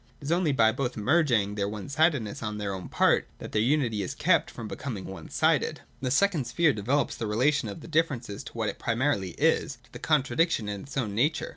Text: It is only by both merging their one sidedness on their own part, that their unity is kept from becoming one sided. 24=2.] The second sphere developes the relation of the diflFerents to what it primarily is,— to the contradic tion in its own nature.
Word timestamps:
It 0.19 0.25
is 0.25 0.31
only 0.31 0.51
by 0.51 0.71
both 0.71 0.97
merging 0.97 1.53
their 1.53 1.69
one 1.69 1.87
sidedness 1.87 2.41
on 2.41 2.57
their 2.57 2.73
own 2.73 2.89
part, 2.89 3.27
that 3.37 3.51
their 3.51 3.61
unity 3.61 4.01
is 4.01 4.15
kept 4.15 4.49
from 4.49 4.67
becoming 4.67 5.05
one 5.05 5.29
sided. 5.29 5.81
24=2.] 5.99 6.01
The 6.01 6.09
second 6.09 6.47
sphere 6.47 6.73
developes 6.73 7.15
the 7.15 7.27
relation 7.27 7.69
of 7.69 7.81
the 7.81 7.87
diflFerents 7.87 8.43
to 8.45 8.53
what 8.53 8.69
it 8.69 8.79
primarily 8.79 9.33
is,— 9.37 9.75
to 9.83 9.91
the 9.91 9.99
contradic 9.99 10.49
tion 10.49 10.67
in 10.69 10.81
its 10.81 10.97
own 10.97 11.13
nature. 11.13 11.49